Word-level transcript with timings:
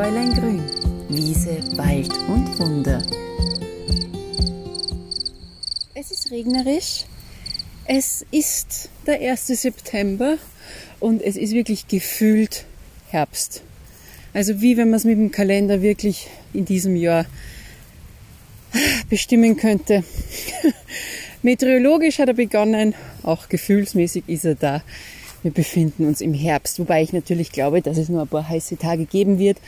Fräulein 0.00 0.32
Grün, 0.32 0.62
Wiese, 1.10 1.58
Wald 1.76 2.10
und 2.26 2.58
Wunder. 2.58 3.02
Es 5.94 6.10
ist 6.10 6.30
regnerisch. 6.30 7.04
Es 7.84 8.24
ist 8.30 8.88
der 9.06 9.20
1. 9.20 9.48
September 9.48 10.38
und 11.00 11.20
es 11.20 11.36
ist 11.36 11.52
wirklich 11.52 11.86
gefühlt 11.86 12.64
Herbst. 13.10 13.60
Also 14.32 14.62
wie 14.62 14.78
wenn 14.78 14.88
man 14.88 14.96
es 14.96 15.04
mit 15.04 15.18
dem 15.18 15.30
Kalender 15.32 15.82
wirklich 15.82 16.28
in 16.54 16.64
diesem 16.64 16.96
Jahr 16.96 17.26
bestimmen 19.10 19.58
könnte. 19.58 20.02
Meteorologisch 21.42 22.20
hat 22.20 22.28
er 22.28 22.34
begonnen, 22.34 22.94
auch 23.22 23.50
gefühlsmäßig 23.50 24.24
ist 24.28 24.46
er 24.46 24.54
da. 24.54 24.82
Wir 25.42 25.50
befinden 25.50 26.06
uns 26.06 26.20
im 26.20 26.34
Herbst, 26.34 26.78
wobei 26.78 27.02
ich 27.02 27.12
natürlich 27.12 27.50
glaube, 27.50 27.80
dass 27.80 27.96
es 27.96 28.10
nur 28.10 28.22
ein 28.22 28.28
paar 28.28 28.48
heiße 28.48 28.76
Tage 28.76 29.06
geben 29.06 29.38
wird. 29.38 29.58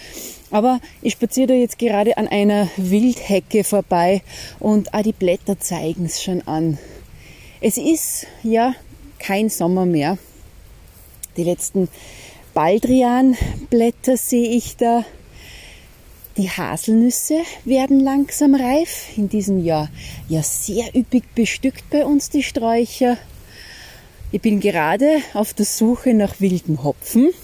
Aber 0.51 0.81
ich 1.01 1.15
spaziere 1.15 1.49
da 1.49 1.55
jetzt 1.55 1.79
gerade 1.79 2.19
an 2.19 2.29
einer 2.29 2.69
Wildhecke 2.77 3.65
vorbei 3.65 4.23
und 4.59 4.93
ah, 4.95 5.03
die 5.03 5.13
Blätter 5.13 5.59
zeigen 5.59 6.05
es 6.05 6.23
schon 6.23 6.47
an. 6.47 6.79
Es 7.63 7.79
ist 7.79 8.27
ja 8.43 8.75
kein 9.19 9.49
Sommer 9.49 9.87
mehr. 9.87 10.19
Die 11.39 11.45
letzten 11.45 11.89
Baldrianblätter 12.53 14.19
sehe 14.19 14.51
ich 14.51 14.77
da. 14.77 15.07
Die 16.37 16.51
Haselnüsse 16.51 17.41
werden 17.65 18.01
langsam 18.01 18.55
reif. 18.55 19.07
In 19.17 19.29
diesem 19.29 19.65
Jahr 19.65 19.91
ja 20.29 20.43
sehr 20.43 20.95
üppig 20.95 21.25
bestückt 21.35 21.89
bei 21.91 22.05
uns 22.05 22.29
die 22.29 22.43
Sträucher. 22.43 23.17
Ich 24.35 24.41
bin 24.41 24.61
gerade 24.61 25.19
auf 25.35 25.53
der 25.53 25.67
Suche 25.67 26.15
nach 26.15 26.41
wilden 26.41 26.83
Hopfen, 26.83 27.35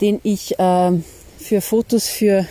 den 0.00 0.20
ich 0.22 0.58
äh, 0.58 0.92
für 1.38 1.60
Fotos 1.60 2.08
für 2.08 2.46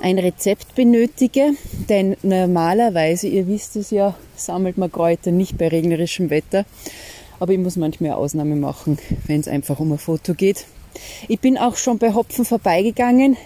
ein 0.00 0.20
Rezept 0.20 0.76
benötige. 0.76 1.54
Denn 1.88 2.16
normalerweise, 2.22 3.26
ihr 3.26 3.48
wisst 3.48 3.74
es 3.74 3.90
ja, 3.90 4.16
sammelt 4.36 4.78
man 4.78 4.92
Kräuter 4.92 5.32
nicht 5.32 5.58
bei 5.58 5.66
regnerischem 5.66 6.30
Wetter. 6.30 6.64
Aber 7.40 7.54
ich 7.54 7.58
muss 7.58 7.74
manchmal 7.74 8.12
Ausnahme 8.12 8.54
machen, 8.54 9.00
wenn 9.26 9.40
es 9.40 9.48
einfach 9.48 9.80
um 9.80 9.90
ein 9.90 9.98
Foto 9.98 10.34
geht. 10.34 10.66
Ich 11.26 11.40
bin 11.40 11.58
auch 11.58 11.76
schon 11.76 11.98
bei 11.98 12.14
Hopfen 12.14 12.44
vorbeigegangen, 12.44 13.36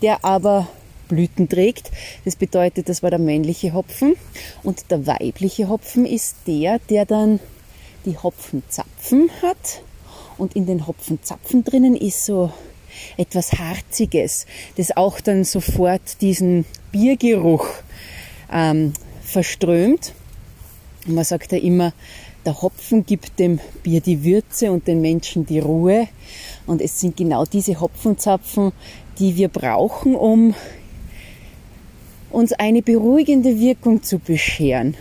der 0.00 0.24
aber 0.24 0.66
Blüten 1.08 1.46
trägt. 1.50 1.90
Das 2.24 2.36
bedeutet, 2.36 2.88
das 2.88 3.02
war 3.02 3.10
der 3.10 3.18
männliche 3.18 3.74
Hopfen. 3.74 4.16
Und 4.62 4.90
der 4.90 5.06
weibliche 5.06 5.68
Hopfen 5.68 6.06
ist 6.06 6.36
der, 6.46 6.78
der 6.88 7.04
dann 7.04 7.38
die 8.04 8.16
Hopfenzapfen 8.16 9.30
hat. 9.42 9.82
Und 10.36 10.54
in 10.54 10.66
den 10.66 10.86
Hopfenzapfen 10.86 11.64
drinnen 11.64 11.96
ist 11.96 12.24
so 12.24 12.52
etwas 13.16 13.52
Harziges, 13.52 14.46
das 14.76 14.96
auch 14.96 15.20
dann 15.20 15.44
sofort 15.44 16.20
diesen 16.20 16.64
Biergeruch 16.92 17.66
ähm, 18.52 18.92
verströmt. 19.22 20.14
Und 21.06 21.14
man 21.14 21.24
sagt 21.24 21.52
ja 21.52 21.58
immer, 21.58 21.92
der 22.44 22.62
Hopfen 22.62 23.04
gibt 23.04 23.38
dem 23.38 23.60
Bier 23.82 24.00
die 24.00 24.24
Würze 24.24 24.72
und 24.72 24.86
den 24.86 25.00
Menschen 25.00 25.44
die 25.44 25.58
Ruhe. 25.58 26.08
Und 26.66 26.80
es 26.80 27.00
sind 27.00 27.16
genau 27.16 27.44
diese 27.44 27.80
Hopfenzapfen, 27.80 28.72
die 29.18 29.36
wir 29.36 29.48
brauchen, 29.48 30.14
um 30.14 30.54
uns 32.30 32.52
eine 32.52 32.82
beruhigende 32.82 33.58
Wirkung 33.58 34.02
zu 34.02 34.18
bescheren. 34.18 34.96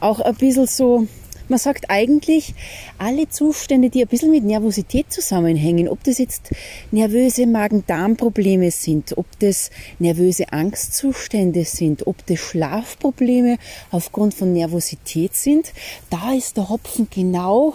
Auch 0.00 0.20
ein 0.20 0.34
bisschen 0.34 0.66
so 0.66 1.06
man 1.50 1.58
sagt 1.58 1.90
eigentlich, 1.90 2.54
alle 2.96 3.28
Zustände, 3.28 3.90
die 3.90 4.02
ein 4.02 4.08
bisschen 4.08 4.30
mit 4.30 4.44
Nervosität 4.44 5.12
zusammenhängen, 5.12 5.88
ob 5.88 6.02
das 6.04 6.18
jetzt 6.18 6.50
nervöse 6.92 7.46
Magen-Darm-Probleme 7.46 8.70
sind, 8.70 9.18
ob 9.18 9.26
das 9.40 9.70
nervöse 9.98 10.52
Angstzustände 10.52 11.64
sind, 11.64 12.06
ob 12.06 12.24
das 12.26 12.38
Schlafprobleme 12.38 13.58
aufgrund 13.90 14.32
von 14.34 14.52
Nervosität 14.52 15.34
sind, 15.34 15.72
da 16.08 16.32
ist 16.32 16.56
der 16.56 16.68
Hopfen 16.68 17.08
genau 17.10 17.74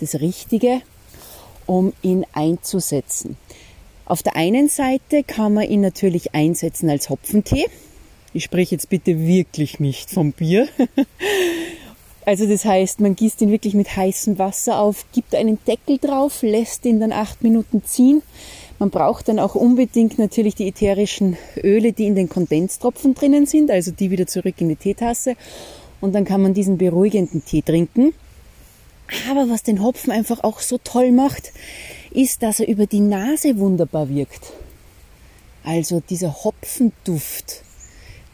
das 0.00 0.16
Richtige, 0.16 0.82
um 1.66 1.92
ihn 2.02 2.26
einzusetzen. 2.32 3.36
Auf 4.06 4.22
der 4.22 4.36
einen 4.36 4.68
Seite 4.68 5.22
kann 5.22 5.54
man 5.54 5.64
ihn 5.64 5.80
natürlich 5.80 6.34
einsetzen 6.34 6.90
als 6.90 7.08
Hopfentee. 7.08 7.66
Ich 8.34 8.44
spreche 8.44 8.74
jetzt 8.74 8.90
bitte 8.90 9.26
wirklich 9.26 9.78
nicht 9.78 10.10
vom 10.10 10.32
Bier. 10.32 10.68
Also 12.26 12.46
das 12.46 12.64
heißt, 12.64 13.00
man 13.00 13.16
gießt 13.16 13.42
ihn 13.42 13.50
wirklich 13.50 13.74
mit 13.74 13.96
heißem 13.96 14.38
Wasser 14.38 14.78
auf, 14.78 15.04
gibt 15.12 15.34
einen 15.34 15.58
Deckel 15.66 15.98
drauf, 15.98 16.42
lässt 16.42 16.86
ihn 16.86 17.00
dann 17.00 17.12
acht 17.12 17.42
Minuten 17.42 17.84
ziehen. 17.84 18.22
Man 18.78 18.90
braucht 18.90 19.28
dann 19.28 19.38
auch 19.38 19.54
unbedingt 19.54 20.18
natürlich 20.18 20.54
die 20.54 20.68
ätherischen 20.68 21.36
Öle, 21.62 21.92
die 21.92 22.06
in 22.06 22.14
den 22.14 22.28
Kondenstropfen 22.28 23.14
drinnen 23.14 23.46
sind, 23.46 23.70
also 23.70 23.90
die 23.90 24.10
wieder 24.10 24.26
zurück 24.26 24.54
in 24.58 24.70
die 24.70 24.76
Teetasse. 24.76 25.36
Und 26.00 26.14
dann 26.14 26.24
kann 26.24 26.42
man 26.42 26.54
diesen 26.54 26.78
beruhigenden 26.78 27.44
Tee 27.44 27.62
trinken. 27.62 28.14
Aber 29.30 29.48
was 29.50 29.62
den 29.62 29.82
Hopfen 29.82 30.10
einfach 30.10 30.42
auch 30.42 30.60
so 30.60 30.78
toll 30.82 31.12
macht, 31.12 31.52
ist, 32.10 32.42
dass 32.42 32.60
er 32.60 32.68
über 32.68 32.86
die 32.86 33.00
Nase 33.00 33.58
wunderbar 33.58 34.08
wirkt. 34.08 34.52
Also 35.62 36.02
dieser 36.08 36.44
Hopfenduft 36.44 37.63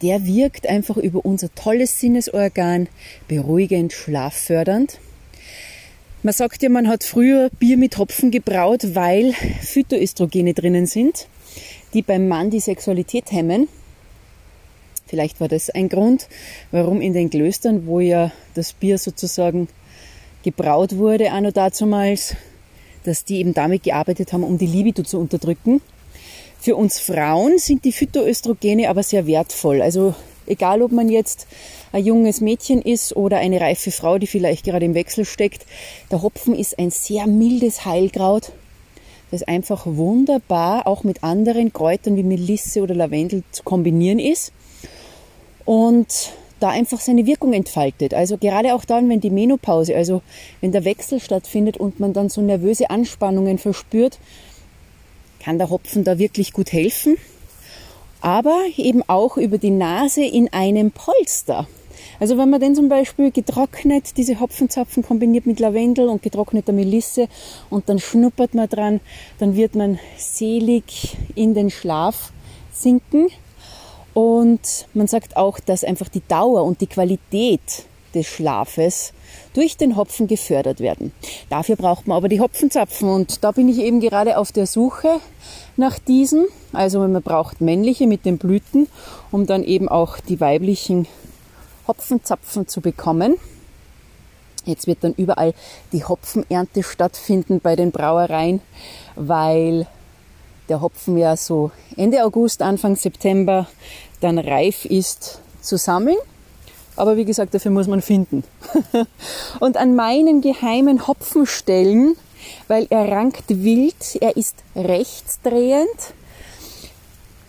der 0.01 0.25
wirkt 0.25 0.67
einfach 0.67 0.97
über 0.97 1.25
unser 1.25 1.53
tolles 1.53 1.99
Sinnesorgan 1.99 2.87
beruhigend, 3.27 3.93
schlaffördernd. 3.93 4.99
Man 6.23 6.33
sagt 6.33 6.61
ja, 6.61 6.69
man 6.69 6.87
hat 6.87 7.03
früher 7.03 7.49
Bier 7.59 7.77
mit 7.77 7.97
Hopfen 7.97 8.29
gebraut, 8.29 8.93
weil 8.93 9.33
Phytoöstrogene 9.61 10.53
drinnen 10.53 10.85
sind, 10.85 11.27
die 11.93 12.01
beim 12.01 12.27
Mann 12.27 12.49
die 12.49 12.59
Sexualität 12.59 13.31
hemmen. 13.31 13.67
Vielleicht 15.07 15.39
war 15.41 15.47
das 15.47 15.69
ein 15.69 15.89
Grund, 15.89 16.27
warum 16.71 17.01
in 17.01 17.13
den 17.13 17.29
Klöstern, 17.29 17.85
wo 17.85 17.99
ja 17.99 18.31
das 18.53 18.73
Bier 18.73 18.97
sozusagen 18.97 19.67
gebraut 20.43 20.95
wurde, 20.95 21.31
anno 21.31 21.51
dazumals, 21.51 22.35
dass 23.03 23.25
die 23.25 23.39
eben 23.39 23.53
damit 23.53 23.83
gearbeitet 23.83 24.31
haben, 24.31 24.43
um 24.43 24.57
die 24.57 24.67
Libido 24.67 25.03
zu 25.03 25.19
unterdrücken. 25.19 25.81
Für 26.61 26.75
uns 26.75 26.99
Frauen 26.99 27.57
sind 27.57 27.85
die 27.85 27.91
Phytoöstrogene 27.91 28.87
aber 28.87 29.01
sehr 29.01 29.25
wertvoll. 29.25 29.81
Also 29.81 30.13
egal, 30.45 30.83
ob 30.83 30.91
man 30.91 31.09
jetzt 31.09 31.47
ein 31.91 32.05
junges 32.05 32.39
Mädchen 32.39 32.83
ist 32.83 33.15
oder 33.15 33.37
eine 33.37 33.59
reife 33.59 33.89
Frau, 33.89 34.19
die 34.19 34.27
vielleicht 34.27 34.65
gerade 34.65 34.85
im 34.85 34.93
Wechsel 34.93 35.25
steckt, 35.25 35.65
der 36.11 36.21
Hopfen 36.21 36.53
ist 36.53 36.77
ein 36.77 36.91
sehr 36.91 37.25
mildes 37.25 37.83
Heilkraut, 37.83 38.51
das 39.31 39.41
einfach 39.41 39.87
wunderbar 39.87 40.85
auch 40.85 41.03
mit 41.03 41.23
anderen 41.23 41.73
Kräutern 41.73 42.15
wie 42.15 42.21
Melisse 42.21 42.83
oder 42.83 42.93
Lavendel 42.93 43.41
zu 43.51 43.63
kombinieren 43.63 44.19
ist 44.19 44.53
und 45.65 46.31
da 46.59 46.69
einfach 46.69 46.99
seine 46.99 47.25
Wirkung 47.25 47.53
entfaltet. 47.53 48.13
Also 48.13 48.37
gerade 48.37 48.75
auch 48.75 48.85
dann, 48.85 49.09
wenn 49.09 49.19
die 49.19 49.31
Menopause, 49.31 49.95
also 49.95 50.21
wenn 50.61 50.71
der 50.71 50.85
Wechsel 50.85 51.19
stattfindet 51.19 51.77
und 51.77 51.99
man 51.99 52.13
dann 52.13 52.29
so 52.29 52.39
nervöse 52.39 52.91
Anspannungen 52.91 53.57
verspürt, 53.57 54.19
kann 55.41 55.57
der 55.57 55.69
Hopfen 55.69 56.03
da 56.03 56.19
wirklich 56.19 56.53
gut 56.53 56.71
helfen. 56.71 57.17
Aber 58.21 58.57
eben 58.77 59.01
auch 59.07 59.37
über 59.37 59.57
die 59.57 59.71
Nase 59.71 60.23
in 60.23 60.53
einem 60.53 60.91
Polster. 60.91 61.67
Also 62.19 62.37
wenn 62.37 62.51
man 62.51 62.61
den 62.61 62.75
zum 62.75 62.87
Beispiel 62.87 63.31
getrocknet, 63.31 64.15
diese 64.17 64.39
Hopfenzapfen 64.39 65.03
kombiniert 65.03 65.47
mit 65.47 65.59
Lavendel 65.59 66.07
und 66.07 66.21
getrockneter 66.21 66.71
Melisse 66.71 67.27
und 67.71 67.89
dann 67.89 67.97
schnuppert 67.97 68.53
man 68.53 68.69
dran, 68.69 68.99
dann 69.39 69.55
wird 69.55 69.73
man 69.73 69.97
selig 70.17 71.17
in 71.33 71.55
den 71.55 71.71
Schlaf 71.71 72.31
sinken. 72.71 73.29
Und 74.13 74.87
man 74.93 75.07
sagt 75.07 75.35
auch, 75.35 75.59
dass 75.59 75.83
einfach 75.83 76.09
die 76.09 76.21
Dauer 76.27 76.63
und 76.63 76.81
die 76.81 76.87
Qualität 76.87 77.85
des 78.13 78.27
Schlafes 78.27 79.13
durch 79.53 79.77
den 79.77 79.95
Hopfen 79.95 80.27
gefördert 80.27 80.79
werden. 80.79 81.11
Dafür 81.49 81.75
braucht 81.75 82.07
man 82.07 82.17
aber 82.17 82.29
die 82.29 82.39
Hopfenzapfen 82.39 83.09
und 83.09 83.43
da 83.43 83.51
bin 83.51 83.69
ich 83.69 83.79
eben 83.79 83.99
gerade 83.99 84.37
auf 84.37 84.51
der 84.51 84.67
Suche 84.67 85.19
nach 85.77 85.99
diesen. 85.99 86.47
Also 86.73 86.99
man 86.99 87.21
braucht 87.21 87.61
männliche 87.61 88.07
mit 88.07 88.25
den 88.25 88.37
Blüten, 88.37 88.87
um 89.31 89.45
dann 89.45 89.63
eben 89.63 89.89
auch 89.89 90.19
die 90.19 90.39
weiblichen 90.39 91.07
Hopfenzapfen 91.87 92.67
zu 92.67 92.81
bekommen. 92.81 93.35
Jetzt 94.65 94.85
wird 94.85 95.03
dann 95.03 95.13
überall 95.13 95.53
die 95.91 96.03
Hopfenernte 96.03 96.83
stattfinden 96.83 97.59
bei 97.59 97.75
den 97.75 97.91
Brauereien, 97.91 98.61
weil 99.15 99.87
der 100.69 100.81
Hopfen 100.81 101.17
ja 101.17 101.35
so 101.35 101.71
Ende 101.97 102.23
August, 102.23 102.61
Anfang 102.61 102.95
September 102.95 103.67
dann 104.19 104.37
reif 104.37 104.85
ist 104.85 105.41
zu 105.61 105.77
sammeln. 105.77 106.17
Aber 107.01 107.17
wie 107.17 107.25
gesagt, 107.25 107.55
dafür 107.55 107.71
muss 107.71 107.87
man 107.87 108.03
finden. 108.03 108.43
und 109.59 109.75
an 109.75 109.95
meinen 109.95 110.41
geheimen 110.41 111.07
Hopfenstellen, 111.07 112.15
weil 112.67 112.85
er 112.91 113.11
rankt 113.11 113.45
wild, 113.47 114.19
er 114.21 114.37
ist 114.37 114.57
rechtsdrehend, 114.75 115.89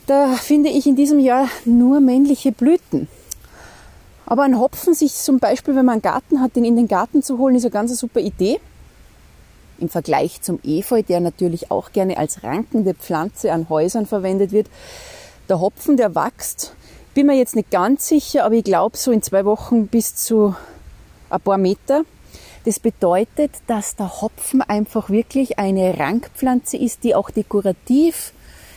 da 0.06 0.28
finde 0.36 0.70
ich 0.70 0.86
in 0.86 0.96
diesem 0.96 1.18
Jahr 1.18 1.48
nur 1.66 2.00
männliche 2.00 2.50
Blüten. 2.50 3.08
Aber 4.24 4.44
ein 4.44 4.58
Hopfen 4.58 4.94
sich 4.94 5.12
zum 5.12 5.38
Beispiel, 5.38 5.76
wenn 5.76 5.84
man 5.84 5.96
einen 5.96 6.02
Garten 6.02 6.40
hat, 6.40 6.56
den 6.56 6.64
in 6.64 6.76
den 6.76 6.88
Garten 6.88 7.22
zu 7.22 7.36
holen, 7.36 7.54
ist 7.54 7.64
eine 7.64 7.72
ganz 7.72 7.94
super 7.98 8.20
Idee. 8.20 8.58
im 9.78 9.90
Vergleich 9.90 10.40
zum 10.40 10.60
Efeu, 10.64 11.02
der 11.02 11.20
natürlich 11.20 11.70
auch 11.70 11.92
gerne 11.92 12.16
als 12.16 12.42
rankende 12.42 12.94
Pflanze 12.94 13.52
an 13.52 13.68
Häusern 13.68 14.06
verwendet 14.06 14.50
wird. 14.50 14.68
Der 15.50 15.60
Hopfen, 15.60 15.98
der 15.98 16.14
wächst, 16.14 16.74
bin 17.14 17.26
mir 17.26 17.36
jetzt 17.36 17.56
nicht 17.56 17.70
ganz 17.70 18.08
sicher, 18.08 18.44
aber 18.44 18.54
ich 18.54 18.64
glaube 18.64 18.96
so 18.96 19.10
in 19.10 19.22
zwei 19.22 19.44
Wochen 19.44 19.86
bis 19.86 20.14
zu 20.14 20.54
ein 21.30 21.40
paar 21.40 21.58
Meter. 21.58 22.02
Das 22.64 22.78
bedeutet, 22.78 23.50
dass 23.66 23.96
der 23.96 24.22
Hopfen 24.22 24.62
einfach 24.62 25.10
wirklich 25.10 25.58
eine 25.58 25.98
Rankpflanze 25.98 26.76
ist, 26.76 27.02
die 27.04 27.14
auch 27.14 27.30
dekorativ 27.30 28.32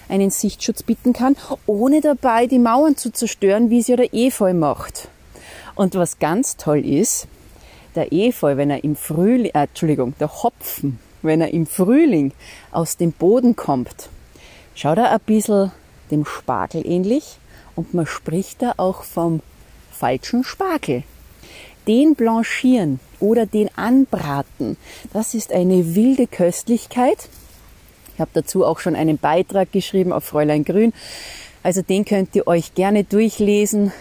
einen 0.09 0.31
Sichtschutz 0.31 0.83
bieten 0.83 1.13
kann, 1.13 1.35
ohne 1.65 2.01
dabei 2.01 2.47
die 2.47 2.59
Mauern 2.59 2.97
zu 2.97 3.11
zerstören, 3.11 3.69
wie 3.69 3.79
es 3.79 3.87
ja 3.87 3.95
der 3.95 4.13
Efeu 4.13 4.53
macht. 4.53 5.07
Und 5.75 5.95
was 5.95 6.19
ganz 6.19 6.57
toll 6.57 6.85
ist, 6.85 7.27
der 7.95 8.11
Efeu, 8.11 8.57
wenn 8.57 8.69
er 8.69 8.83
im 8.83 8.95
Frühling, 8.95 9.51
äh, 9.53 9.63
Entschuldigung, 9.63 10.13
der 10.19 10.43
Hopfen, 10.43 10.99
wenn 11.21 11.41
er 11.41 11.53
im 11.53 11.65
Frühling 11.65 12.33
aus 12.71 12.97
dem 12.97 13.11
Boden 13.11 13.55
kommt, 13.55 14.09
schaut 14.73 14.97
er 14.97 15.11
ein 15.11 15.19
bisschen 15.25 15.71
dem 16.11 16.25
Spargel 16.25 16.85
ähnlich 16.85 17.37
und 17.75 17.93
man 17.93 18.05
spricht 18.05 18.61
da 18.61 18.73
auch 18.77 19.03
vom 19.03 19.41
falschen 19.91 20.43
Spargel. 20.43 21.03
Den 21.87 22.15
blanchieren 22.15 22.99
oder 23.19 23.45
den 23.45 23.69
anbraten, 23.77 24.77
das 25.13 25.33
ist 25.33 25.51
eine 25.51 25.95
wilde 25.95 26.27
Köstlichkeit. 26.27 27.29
Ich 28.13 28.19
habe 28.19 28.31
dazu 28.33 28.65
auch 28.65 28.79
schon 28.79 28.95
einen 28.95 29.17
Beitrag 29.17 29.71
geschrieben 29.71 30.11
auf 30.11 30.23
Fräulein 30.23 30.63
Grün. 30.63 30.93
Also 31.63 31.81
den 31.81 32.05
könnt 32.05 32.35
ihr 32.35 32.47
euch 32.47 32.73
gerne 32.75 33.03
durchlesen 33.03 33.91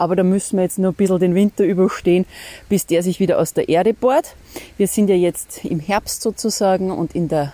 aber 0.00 0.16
da 0.16 0.22
müssen 0.22 0.56
wir 0.56 0.62
jetzt 0.62 0.78
nur 0.78 0.92
ein 0.92 0.94
bisschen 0.94 1.18
den 1.18 1.34
Winter 1.34 1.62
überstehen, 1.62 2.24
bis 2.70 2.86
der 2.86 3.02
sich 3.02 3.20
wieder 3.20 3.38
aus 3.38 3.52
der 3.52 3.68
Erde 3.68 3.92
bohrt. 3.92 4.34
Wir 4.78 4.88
sind 4.88 5.10
ja 5.10 5.14
jetzt 5.14 5.62
im 5.62 5.78
Herbst 5.78 6.22
sozusagen 6.22 6.90
und 6.90 7.14
in 7.14 7.28
der 7.28 7.52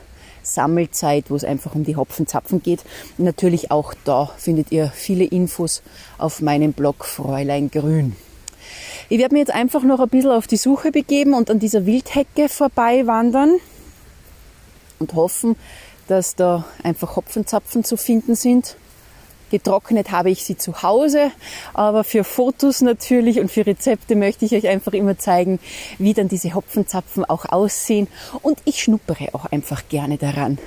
Sammelzeit, 0.54 1.30
wo 1.30 1.36
es 1.36 1.44
einfach 1.44 1.74
um 1.74 1.84
die 1.84 1.96
Hopfenzapfen 1.96 2.62
geht. 2.62 2.80
Natürlich 3.18 3.70
auch 3.70 3.94
da 4.04 4.30
findet 4.36 4.72
ihr 4.72 4.90
viele 4.94 5.24
Infos 5.24 5.82
auf 6.18 6.40
meinem 6.40 6.72
Blog 6.72 7.04
Fräulein 7.04 7.70
Grün. 7.70 8.16
Ich 9.08 9.18
werde 9.18 9.34
mir 9.34 9.40
jetzt 9.40 9.54
einfach 9.54 9.82
noch 9.82 10.00
ein 10.00 10.08
bisschen 10.08 10.32
auf 10.32 10.46
die 10.46 10.56
Suche 10.56 10.90
begeben 10.90 11.34
und 11.34 11.50
an 11.50 11.58
dieser 11.58 11.86
Wildhecke 11.86 12.48
vorbei 12.48 13.06
wandern 13.06 13.56
und 14.98 15.14
hoffen, 15.14 15.56
dass 16.08 16.34
da 16.34 16.64
einfach 16.82 17.16
Hopfenzapfen 17.16 17.84
zu 17.84 17.96
finden 17.96 18.34
sind. 18.34 18.76
Getrocknet 19.56 20.10
habe 20.10 20.28
ich 20.28 20.44
sie 20.44 20.58
zu 20.58 20.82
Hause, 20.82 21.30
aber 21.72 22.04
für 22.04 22.24
Fotos 22.24 22.82
natürlich 22.82 23.40
und 23.40 23.50
für 23.50 23.66
Rezepte 23.66 24.14
möchte 24.14 24.44
ich 24.44 24.54
euch 24.54 24.68
einfach 24.68 24.92
immer 24.92 25.16
zeigen, 25.16 25.60
wie 25.98 26.12
dann 26.12 26.28
diese 26.28 26.52
Hopfenzapfen 26.52 27.24
auch 27.24 27.46
aussehen 27.46 28.06
und 28.42 28.58
ich 28.66 28.82
schnuppere 28.82 29.28
auch 29.32 29.46
einfach 29.46 29.88
gerne 29.88 30.18
daran. 30.18 30.58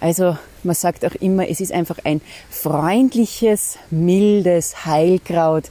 Also 0.00 0.36
man 0.64 0.74
sagt 0.74 1.06
auch 1.06 1.14
immer, 1.14 1.48
es 1.48 1.60
ist 1.60 1.72
einfach 1.72 1.96
ein 2.04 2.20
freundliches, 2.50 3.78
mildes 3.90 4.84
Heilkraut, 4.84 5.64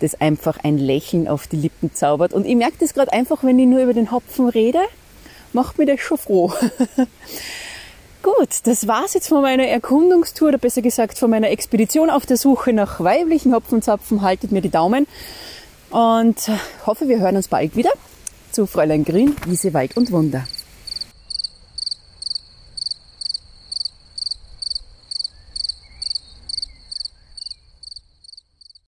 das 0.00 0.20
einfach 0.20 0.58
ein 0.62 0.76
Lächeln 0.76 1.26
auf 1.26 1.46
die 1.46 1.56
Lippen 1.56 1.94
zaubert. 1.94 2.34
Und 2.34 2.44
ich 2.44 2.54
merke 2.54 2.76
das 2.80 2.92
gerade 2.92 3.14
einfach, 3.14 3.44
wenn 3.44 3.58
ich 3.58 3.66
nur 3.66 3.80
über 3.80 3.94
den 3.94 4.10
Hopfen 4.10 4.50
rede, 4.50 4.80
macht 5.54 5.78
mir 5.78 5.86
das 5.86 6.00
schon 6.00 6.18
froh. 6.18 6.52
Gut, 8.24 8.60
das 8.66 8.88
war's 8.88 9.12
jetzt 9.12 9.28
von 9.28 9.42
meiner 9.42 9.66
Erkundungstour, 9.66 10.48
oder 10.48 10.56
besser 10.56 10.80
gesagt 10.80 11.18
von 11.18 11.28
meiner 11.28 11.50
Expedition 11.50 12.08
auf 12.08 12.24
der 12.24 12.38
Suche 12.38 12.72
nach 12.72 12.98
weiblichen 13.00 13.54
Hopfenzapfen. 13.54 14.22
Haltet 14.22 14.50
mir 14.50 14.62
die 14.62 14.70
Daumen 14.70 15.06
und 15.90 16.36
hoffe, 16.86 17.06
wir 17.06 17.18
hören 17.18 17.36
uns 17.36 17.48
bald 17.48 17.76
wieder 17.76 17.90
zu 18.50 18.64
Fräulein 18.64 19.04
Grün, 19.04 19.36
Wiese, 19.44 19.74
Wald 19.74 19.98
und 19.98 20.10
Wunder. 20.10 20.46